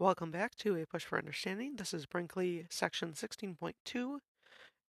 [0.00, 1.76] Welcome back to A Push for Understanding.
[1.76, 4.18] This is Brinkley section 16.2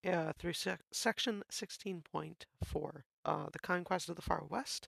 [0.03, 2.91] uh, through sec- section 16.4,
[3.23, 4.87] uh, The Conquest of the Far West.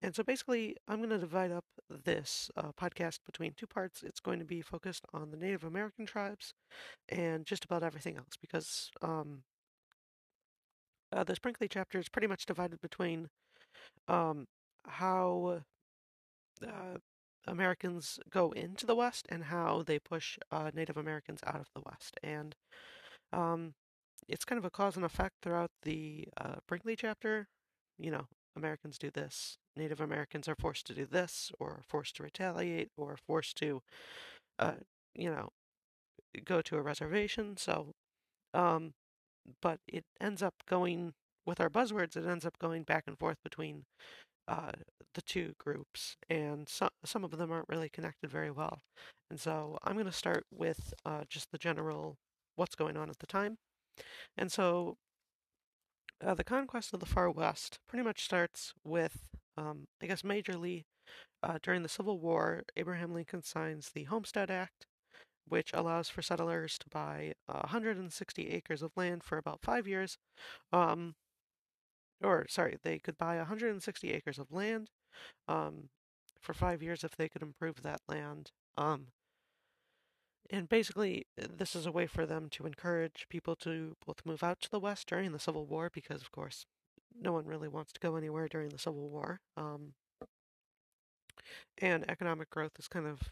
[0.00, 4.04] And so basically, I'm going to divide up this uh, podcast between two parts.
[4.04, 6.54] It's going to be focused on the Native American tribes
[7.08, 9.42] and just about everything else because um,
[11.12, 13.28] uh, this Brinkley chapter is pretty much divided between
[14.06, 14.46] um,
[14.86, 15.62] how
[16.64, 16.98] uh,
[17.46, 21.82] Americans go into the West and how they push uh, Native Americans out of the
[21.84, 22.18] West.
[22.22, 22.54] And
[23.32, 23.74] um,
[24.28, 27.48] it's kind of a cause and effect throughout the uh, Brinkley chapter.
[27.98, 28.26] You know,
[28.56, 33.16] Americans do this, Native Americans are forced to do this, or forced to retaliate, or
[33.26, 33.82] forced to,
[34.58, 34.74] uh,
[35.14, 35.50] you know,
[36.44, 37.56] go to a reservation.
[37.56, 37.92] So,
[38.54, 38.92] um,
[39.62, 41.14] but it ends up going
[41.46, 42.16] with our buzzwords.
[42.16, 43.84] It ends up going back and forth between
[44.50, 44.72] uh,
[45.14, 48.82] the two groups, and some some of them aren't really connected very well.
[49.30, 52.18] And so I'm going to start with uh, just the general
[52.56, 53.58] what's going on at the time.
[54.36, 54.96] And so
[56.24, 60.84] uh, the conquest of the Far West pretty much starts with, um, I guess, majorly
[61.42, 62.64] uh, during the Civil War.
[62.76, 64.86] Abraham Lincoln signs the Homestead Act,
[65.48, 70.18] which allows for settlers to buy 160 acres of land for about five years.
[70.72, 71.14] Um,
[72.22, 74.90] or sorry, they could buy 160 acres of land
[75.48, 75.88] um,
[76.40, 78.50] for five years if they could improve that land.
[78.76, 79.08] Um,
[80.50, 84.60] and basically, this is a way for them to encourage people to both move out
[84.62, 86.66] to the West during the Civil War, because of course,
[87.18, 89.40] no one really wants to go anywhere during the Civil War.
[89.56, 89.94] Um,
[91.78, 93.30] and economic growth is kind of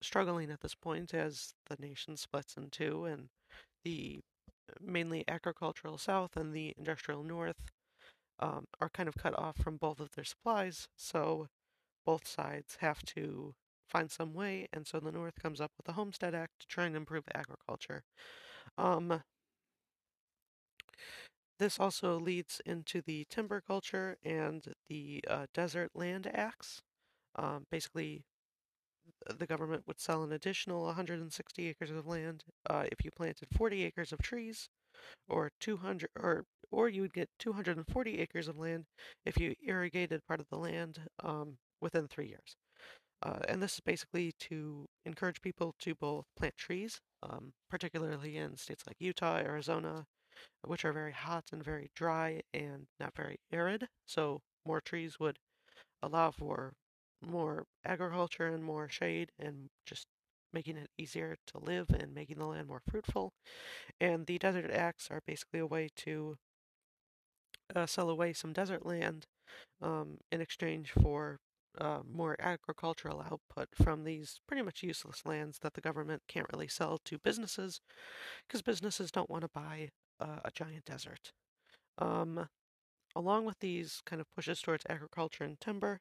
[0.00, 3.28] struggling at this point as the nation splits in two, and
[3.84, 4.20] the
[4.80, 7.70] mainly agricultural South and the industrial North
[8.42, 10.88] um, are kind of cut off from both of their supplies.
[10.96, 11.46] So
[12.04, 13.54] both sides have to
[13.88, 16.84] find some way, and so the North comes up with the Homestead Act to try
[16.86, 18.02] and improve agriculture.
[18.76, 19.22] Um,
[21.58, 26.82] this also leads into the timber culture and the uh, Desert Land Acts.
[27.36, 28.24] Um, basically,
[29.38, 33.84] the government would sell an additional 160 acres of land uh, if you planted 40
[33.84, 34.68] acres of trees,
[35.28, 38.84] or 200, or or you would get 240 acres of land
[39.24, 42.56] if you irrigated part of the land um, within three years.
[43.22, 48.56] Uh, and this is basically to encourage people to both plant trees, um, particularly in
[48.56, 50.06] states like Utah, Arizona,
[50.66, 53.86] which are very hot and very dry and not very arid.
[54.06, 55.38] So more trees would
[56.02, 56.72] allow for
[57.24, 60.06] more agriculture and more shade and just
[60.52, 63.32] making it easier to live and making the land more fruitful.
[64.00, 66.36] And the desert acts are basically a way to
[67.74, 69.26] uh, sell away some desert land
[69.80, 71.38] um, in exchange for
[71.80, 76.68] uh, more agricultural output from these pretty much useless lands that the government can't really
[76.68, 77.80] sell to businesses
[78.46, 79.88] because businesses don't want to buy
[80.20, 81.32] uh, a giant desert.
[81.98, 82.48] Um,
[83.16, 86.00] along with these kind of pushes towards agriculture and timber,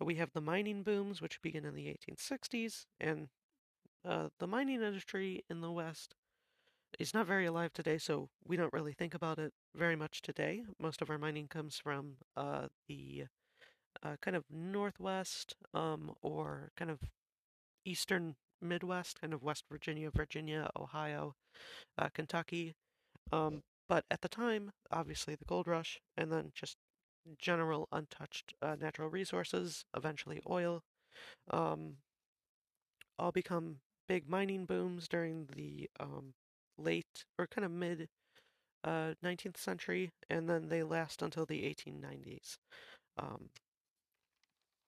[0.00, 3.28] we have the mining booms, which begin in the 1860s, and
[4.04, 6.14] uh, the mining industry in the West
[6.98, 10.62] is not very alive today, so we don't really think about it very much today.
[10.80, 13.24] Most of our mining comes from uh, the
[14.02, 17.00] uh, kind of northwest um, or kind of
[17.84, 21.34] eastern Midwest, kind of West Virginia, Virginia, Ohio,
[21.98, 22.74] uh, Kentucky.
[23.32, 26.76] Um, but at the time, obviously the gold rush, and then just
[27.38, 30.82] general untouched uh, natural resources, eventually oil,
[31.50, 31.96] um,
[33.18, 33.76] all become
[34.08, 36.34] big mining booms during the um,
[36.78, 38.08] late or kind of mid
[38.84, 42.56] uh, 19th century, and then they last until the 1890s,
[43.18, 43.50] um,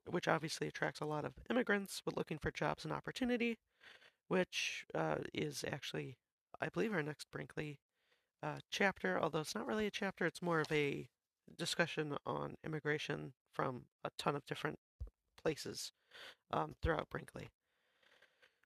[0.06, 3.56] which obviously attracts a lot of immigrants with looking for jobs and opportunity,
[4.28, 6.16] which uh, is actually,
[6.60, 7.78] I believe, our next Brinkley
[8.42, 11.08] uh, chapter, although it's not really a chapter, it's more of a
[11.56, 14.78] discussion on immigration from a ton of different
[15.40, 15.92] places
[16.52, 17.48] um, throughout Brinkley.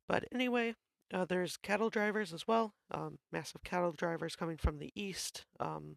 [0.09, 0.75] But anyway,
[1.12, 5.44] uh, there's cattle drivers as well, um, massive cattle drivers coming from the east.
[5.58, 5.96] Um,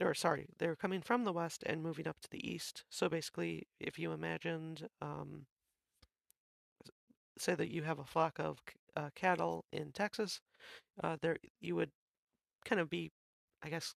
[0.00, 2.84] or sorry, they're coming from the west and moving up to the east.
[2.88, 5.46] So basically, if you imagined, um,
[7.38, 8.58] say that you have a flock of
[8.96, 10.40] uh, cattle in Texas,
[11.02, 11.90] uh, there you would
[12.64, 13.12] kind of be,
[13.62, 13.94] I guess,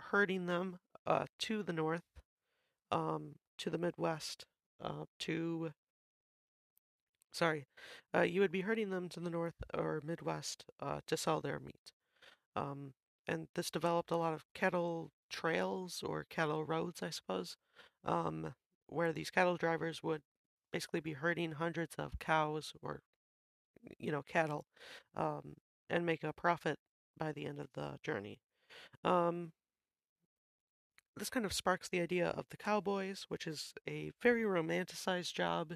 [0.00, 2.02] herding them uh, to the north,
[2.90, 4.46] um, to the Midwest,
[4.82, 5.72] uh, to
[7.32, 7.66] sorry,
[8.14, 11.58] uh, you would be herding them to the north or Midwest uh, to sell their
[11.58, 11.92] meat.
[12.54, 12.92] Um,
[13.26, 17.56] and this developed a lot of cattle trails or cattle roads, I suppose,
[18.04, 18.54] um,
[18.86, 20.22] where these cattle drivers would
[20.72, 23.00] basically be herding hundreds of cows or
[23.98, 24.66] you know, cattle,
[25.16, 25.54] um,
[25.90, 26.78] and make a profit
[27.18, 28.38] by the end of the journey.
[29.04, 29.52] Um,
[31.16, 35.74] this kind of sparks the idea of the cowboys, which is a very romanticized job,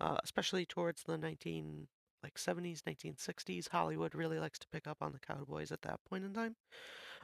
[0.00, 1.88] uh, especially towards the 19
[2.22, 3.68] like 70s, 1960s.
[3.68, 6.56] Hollywood really likes to pick up on the cowboys at that point in time,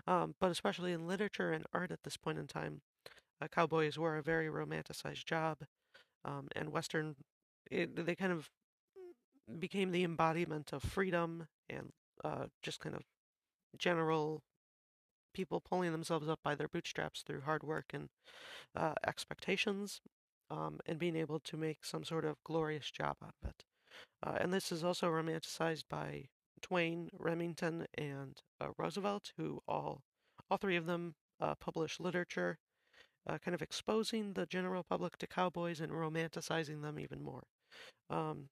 [0.06, 2.82] um, but especially in literature and art at this point in time,
[3.40, 5.58] uh, cowboys were a very romanticized job,
[6.24, 7.16] um, and Western
[7.70, 8.50] it, they kind of
[9.58, 11.90] became the embodiment of freedom and
[12.24, 13.02] uh, just kind of
[13.78, 14.42] general
[15.34, 18.08] people pulling themselves up by their bootstraps through hard work and
[18.76, 20.00] uh, expectations
[20.52, 23.64] um, and being able to make some sort of glorious job out of it.
[24.24, 26.26] Uh, and this is also romanticized by
[26.60, 30.02] Twain, Remington, and uh, Roosevelt, who all,
[30.50, 32.58] all three of them uh, publish literature,
[33.26, 37.44] uh, kind of exposing the general public to cowboys and romanticizing them even more.
[38.10, 38.48] Um,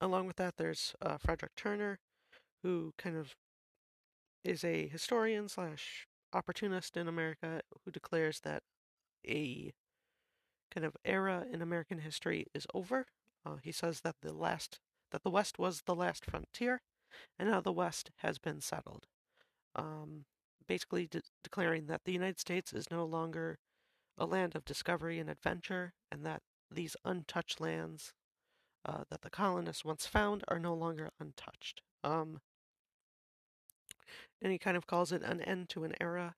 [0.00, 1.98] along with that, there's uh, Frederick Turner,
[2.62, 3.34] who kind of
[4.44, 8.62] is a historian slash opportunist in America who declares that
[9.26, 9.72] a
[10.72, 13.06] kind of era in American history is over.
[13.44, 14.78] Uh, he says that the last
[15.12, 16.80] that the West was the last frontier,
[17.38, 19.06] and now the West has been settled.
[19.74, 20.24] Um,
[20.66, 23.58] basically, de- declaring that the United States is no longer
[24.18, 28.12] a land of discovery and adventure, and that these untouched lands
[28.84, 31.82] uh, that the colonists once found are no longer untouched.
[32.02, 32.40] Um,
[34.42, 36.34] and he kind of calls it an end to an era,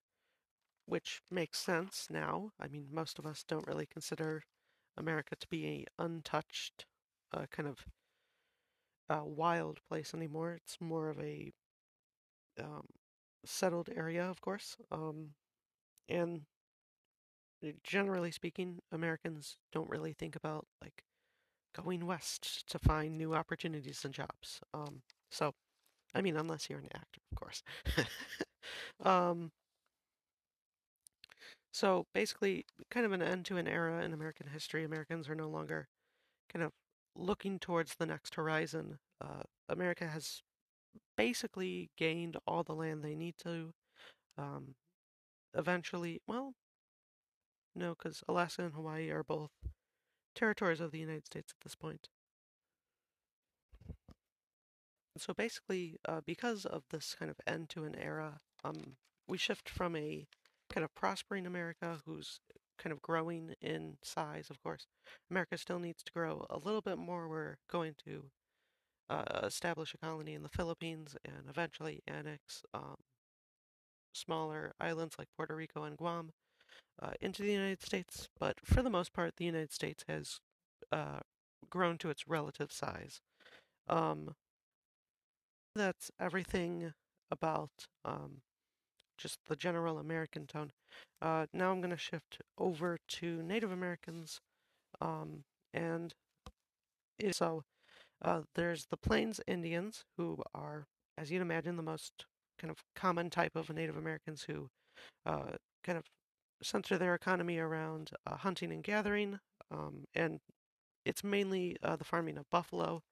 [0.88, 2.50] which makes sense now.
[2.58, 4.43] I mean, most of us don't really consider
[4.96, 6.87] America to be a untouched,
[7.32, 7.85] uh, kind of
[9.11, 10.52] uh, wild place anymore.
[10.55, 11.52] It's more of a
[12.61, 12.87] um,
[13.44, 14.76] settled area, of course.
[14.90, 15.31] Um,
[16.08, 16.43] and
[17.82, 21.05] generally speaking, Americans don't really think about like
[21.76, 24.61] going west to find new opportunities and jobs.
[24.75, 25.52] Um, so
[26.14, 27.62] I mean, unless you're an actor, of course.
[29.05, 29.50] um,
[31.72, 34.84] so basically, kind of an end to an era in American history.
[34.84, 35.88] Americans are no longer
[36.52, 36.72] kind of
[37.14, 38.98] looking towards the next horizon.
[39.20, 40.42] Uh, America has
[41.16, 43.72] basically gained all the land they need to.
[44.36, 44.74] Um,
[45.54, 46.54] eventually, well,
[47.74, 49.50] no, because Alaska and Hawaii are both
[50.34, 52.08] territories of the United States at this point.
[55.16, 59.68] So basically, uh, because of this kind of end to an era, um, we shift
[59.68, 60.26] from a
[60.72, 62.40] kind of prospering America who's
[62.78, 64.86] kind of growing in size, of course.
[65.30, 67.28] America still needs to grow a little bit more.
[67.28, 68.24] We're going to
[69.10, 72.96] uh, establish a colony in the Philippines and eventually annex um,
[74.12, 76.30] smaller islands like Puerto Rico and Guam
[77.02, 78.28] uh, into the United States.
[78.38, 80.40] But for the most part, the United States has
[80.92, 81.20] uh,
[81.70, 83.20] grown to its relative size.
[83.88, 84.34] Um,
[85.74, 86.92] that's everything
[87.30, 87.70] about
[88.04, 88.42] um,
[89.18, 90.70] just the general American tone.
[91.20, 94.40] Uh, now I'm going to shift over to Native Americans,
[95.00, 95.42] um,
[95.74, 96.14] and
[97.32, 97.64] so
[98.22, 100.84] uh, there's the Plains Indians, who are,
[101.16, 102.26] as you'd imagine, the most
[102.58, 104.68] kind of common type of Native Americans who
[105.26, 106.04] uh, kind of
[106.62, 109.38] center their economy around uh, hunting and gathering,
[109.70, 110.40] um, and
[111.04, 113.02] it's mainly uh, the farming of buffalo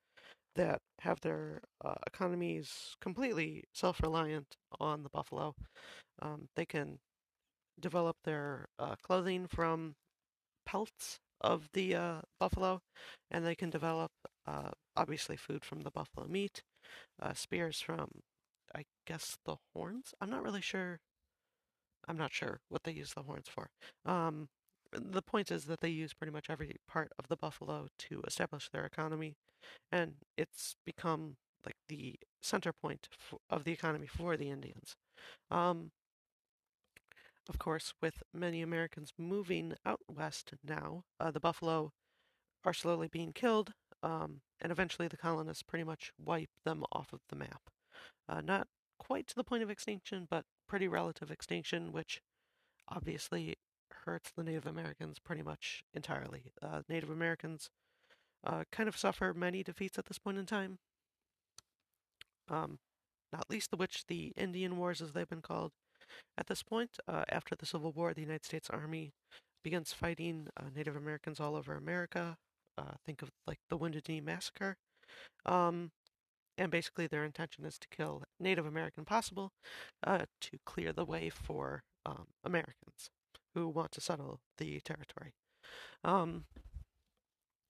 [0.57, 5.55] that have their uh, economies completely self reliant on the buffalo.
[6.21, 6.99] Um, they can
[7.79, 9.95] develop their uh, clothing from
[10.65, 12.81] pelts of the uh, buffalo,
[13.31, 14.11] and they can develop
[14.47, 16.63] uh, obviously food from the buffalo meat,
[17.21, 18.09] uh, spears from,
[18.75, 20.15] I guess, the horns.
[20.21, 21.01] I'm not really sure.
[22.09, 23.69] I'm not sure what they use the horns for.
[24.05, 24.49] Um,
[24.97, 28.69] the point is that they use pretty much every part of the buffalo to establish
[28.69, 29.37] their economy
[29.91, 33.09] and it's become like the center point
[33.51, 34.95] of the economy for the Indians.
[35.51, 35.91] Um,
[37.49, 41.93] of course, with many Americans moving out west now, uh, the buffalo
[42.65, 43.73] are slowly being killed,
[44.03, 47.63] um, and eventually the colonists pretty much wipe them off of the map.
[48.29, 48.67] Uh, not
[48.99, 52.21] quite to the point of extinction, but pretty relative extinction, which
[52.89, 53.57] obviously
[54.07, 56.53] hurts the Native Americans pretty much entirely.
[56.63, 57.71] Uh, Native Americans
[58.47, 60.79] uh, kind of suffer many defeats at this point in time.
[62.49, 62.79] Um,
[63.33, 65.73] not least of which the Indian Wars, as they've been called.
[66.39, 69.13] At this point, uh, after the Civil War, the United States Army
[69.65, 72.37] begins fighting uh, Native Americans all over America.
[72.79, 74.77] Uh, think of like the Wounded Knee Massacre.
[75.45, 75.91] Um,
[76.57, 79.51] and basically, their intention is to kill Native American possible
[80.07, 83.11] uh, to clear the way for um, Americans
[83.57, 85.33] who want to settle the territory.
[86.05, 86.45] Um,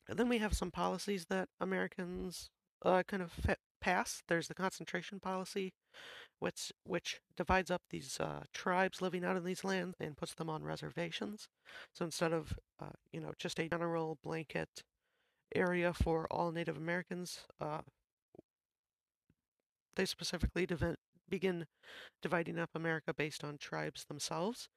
[0.09, 2.51] and then we have some policies that Americans
[2.85, 3.33] uh, kind of
[3.81, 4.25] pass.
[4.27, 5.73] There's the concentration policy,
[6.41, 10.51] which which divides up these uh, tribes living out in these lands and puts them
[10.51, 11.47] on reservations.
[11.93, 14.83] So instead of uh, you know just a general blanket
[15.55, 17.83] area for all Native Americans, uh,
[19.95, 20.67] they specifically
[21.29, 21.67] begin
[22.23, 24.69] dividing up America based on tribes themselves,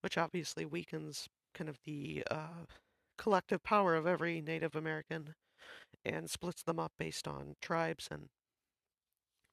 [0.00, 2.64] which obviously weakens kind of the uh,
[3.18, 5.34] collective power of every Native American
[6.04, 8.28] and splits them up based on tribes and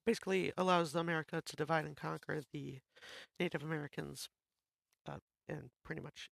[0.06, 2.80] basically allows America to divide and conquer the
[3.40, 4.28] Native Americans
[5.08, 5.18] uh,
[5.48, 6.30] and pretty much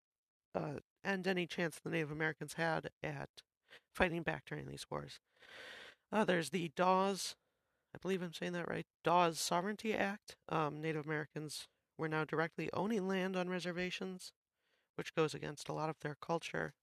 [0.56, 3.30] uh, end any chance the Native Americans had at
[3.96, 5.20] fighting back during these wars.
[6.12, 7.36] Uh, there's the Dawes,
[7.98, 10.36] I believe I'm saying that right, Dawes Sovereignty Act.
[10.50, 14.34] Um, Native Americans were now directly owning land on reservations,
[14.94, 16.74] which goes against a lot of their culture,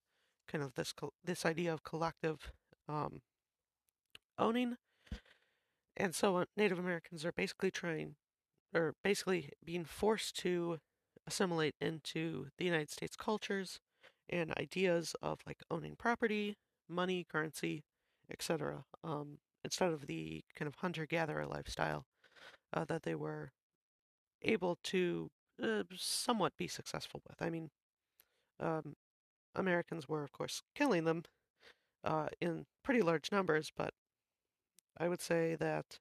[0.45, 0.93] kind of this
[1.23, 2.51] this idea of collective
[2.89, 3.21] um,
[4.37, 4.75] owning.
[5.95, 8.15] And so uh, Native Americans are basically trying,
[8.73, 10.79] or basically being forced to
[11.25, 13.79] assimilate into the United States cultures
[14.27, 16.57] and ideas of like owning property,
[16.89, 17.85] money, currency,
[18.29, 18.83] etc.
[19.01, 22.05] Um, instead of the kind of hunter-gatherer lifestyle
[22.73, 23.51] uh, that they were
[24.41, 25.29] able to
[25.61, 27.41] uh, somewhat be successful with.
[27.41, 27.69] I mean,
[28.59, 28.93] um,
[29.55, 31.23] Americans were, of course, killing them
[32.03, 33.93] uh, in pretty large numbers, but
[34.97, 35.97] I would say that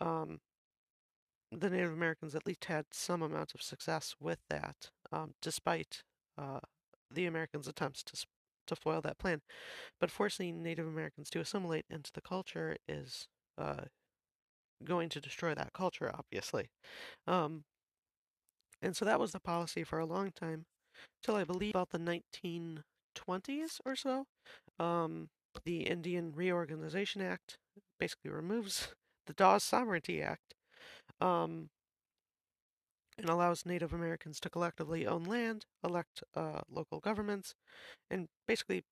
[0.00, 0.38] um,
[1.50, 6.02] the Native Americans at least had some amount of success with that, um, despite
[6.38, 6.60] uh,
[7.10, 8.16] the Americans' attempts to
[8.66, 9.40] to foil that plan.
[10.00, 13.84] But forcing Native Americans to assimilate into the culture is uh,
[14.84, 16.70] going to destroy that culture, obviously.
[17.26, 17.64] Um,
[18.82, 20.66] and so that was the policy for a long time,
[21.22, 24.26] till I believe about the 1920s or so.
[24.78, 25.28] Um,
[25.64, 27.56] the Indian Reorganization Act
[27.98, 28.88] basically removes
[29.26, 30.54] the Dawes Sovereignty Act
[31.20, 31.70] um,
[33.18, 37.54] and allows Native Americans to collectively own land, elect uh, local governments,
[38.10, 38.84] and basically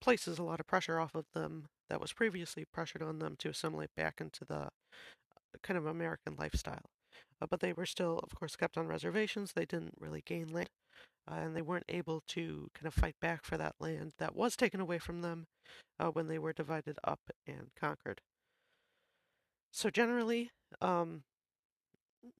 [0.00, 3.48] places a lot of pressure off of them that was previously pressured on them to
[3.48, 4.68] assimilate back into the uh,
[5.62, 6.90] kind of American lifestyle.
[7.40, 9.52] Uh, but they were still, of course, kept on reservations.
[9.52, 10.70] They didn't really gain land,
[11.30, 14.56] uh, and they weren't able to kind of fight back for that land that was
[14.56, 15.46] taken away from them
[15.98, 18.20] uh, when they were divided up and conquered.
[19.72, 21.22] So generally, um,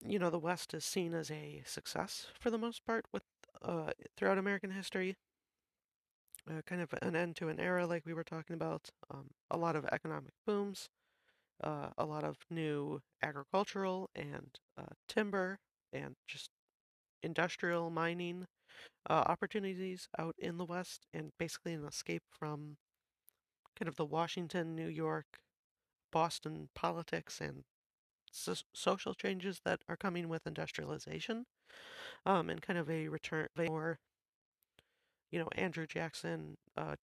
[0.05, 3.23] you know, the West is seen as a success for the most part with
[3.63, 5.17] uh, throughout American history.
[6.51, 8.91] Uh, kind of an end to an era, like we were talking about.
[9.11, 10.89] Um, a lot of economic booms,
[11.63, 15.61] uh, a lot of new agricultural and uh, timber
[15.93, 16.51] and just
[17.23, 18.47] industrial mining
[19.09, 22.77] uh, opportunities out in the West, and basically an escape from
[23.79, 25.39] kind of the Washington, New York,
[26.11, 27.65] Boston politics and
[28.33, 31.47] so- social changes that are coming with industrialization,
[32.27, 33.99] um, and kind of a return more,
[35.31, 36.97] you know, Andrew Jackson, uh,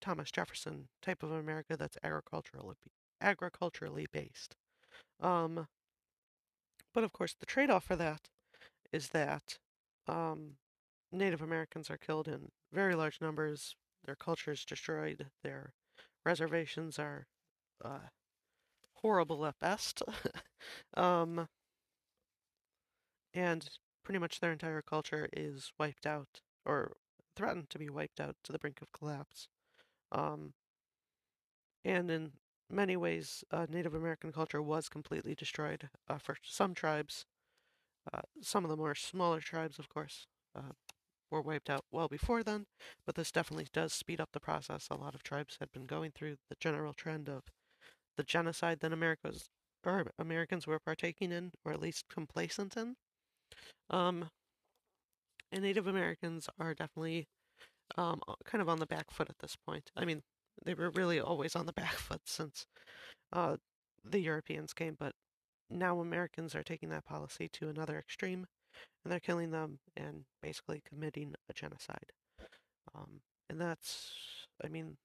[0.00, 2.76] Thomas Jefferson type of America that's agriculturally
[3.20, 4.56] agriculturally based.
[5.20, 5.68] Um,
[6.92, 8.28] but of course, the trade-off for that
[8.92, 9.58] is that
[10.08, 10.56] um,
[11.12, 13.76] Native Americans are killed in very large numbers.
[14.04, 15.26] Their culture is destroyed.
[15.42, 15.72] Their
[16.24, 17.26] reservations are
[17.84, 18.08] uh,
[19.02, 20.02] horrible at best.
[20.94, 21.48] um,
[23.34, 23.68] and
[24.04, 26.92] pretty much their entire culture is wiped out, or
[27.36, 29.48] threatened to be wiped out to the brink of collapse.
[30.10, 30.52] Um,
[31.84, 32.32] and in
[32.70, 37.26] many ways, uh, Native American culture was completely destroyed uh, for some tribes.
[38.12, 40.72] Uh, some of the more smaller tribes, of course, uh,
[41.30, 42.66] were wiped out well before then,
[43.06, 44.88] but this definitely does speed up the process.
[44.90, 47.44] A lot of tribes had been going through the general trend of
[48.16, 49.48] the genocide that America's
[49.84, 52.94] or Americans were partaking in, or at least complacent in.
[53.90, 54.28] Um,
[55.50, 57.26] and Native Americans are definitely
[57.96, 59.90] um, kind of on the back foot at this point.
[59.96, 60.22] I mean,
[60.64, 62.66] they were really always on the back foot since
[63.32, 63.56] uh,
[64.04, 65.12] the Europeans came, but
[65.70, 68.46] now Americans are taking that policy to another extreme,
[69.04, 72.12] and they're killing them and basically committing a genocide.
[72.94, 74.12] Um, and that's,
[74.64, 74.96] I mean,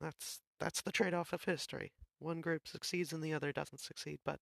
[0.00, 4.18] that's that's the trade-off of history one group succeeds and the other doesn't succeed.
[4.24, 4.38] But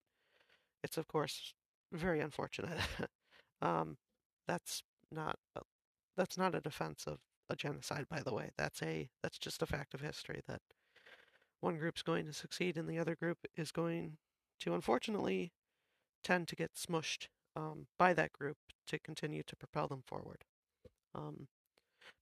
[0.84, 1.54] it's, of course,
[1.92, 2.78] very unfortunate.
[3.62, 3.96] um,
[4.46, 5.60] that's not a,
[6.16, 8.50] that's not a defense of a genocide, by the way.
[8.58, 10.60] That's a that's just a fact of history that
[11.60, 14.18] one group's going to succeed and the other group is going
[14.60, 15.52] to, unfortunately,
[16.22, 20.44] tend to get smushed um, by that group to continue to propel them forward.
[21.14, 21.48] Um,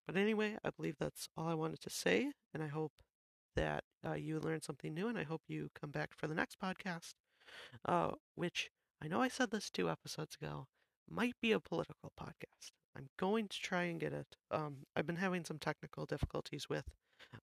[0.07, 2.93] but anyway, I believe that's all I wanted to say, and I hope
[3.57, 6.61] that uh, you learned something new, and I hope you come back for the next
[6.61, 7.15] podcast,
[7.85, 8.71] uh, which
[9.03, 10.67] I know I said this two episodes ago,
[11.09, 12.73] might be a political podcast.
[12.97, 14.37] I'm going to try and get it.
[14.51, 16.85] Um, I've been having some technical difficulties with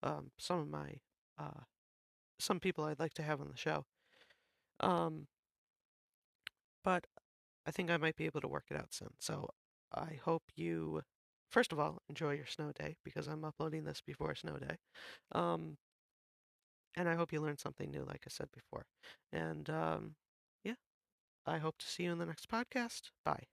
[0.03, 1.01] um, some of my
[1.39, 1.65] uh,
[2.39, 3.85] some people I'd like to have on the show.
[4.81, 5.27] Um,
[6.85, 7.07] but
[7.67, 9.11] I think I might be able to work it out soon.
[9.19, 9.51] So
[9.93, 11.03] I hope you,
[11.51, 14.77] first of all, enjoy your snow day because I'm uploading this before snow day.
[15.33, 15.77] Um,
[16.97, 18.87] and I hope you learned something new, like I said before.
[19.33, 20.17] And um,
[20.65, 20.75] yeah,
[21.47, 23.11] I hope to see you in the next podcast.
[23.25, 23.47] Bye.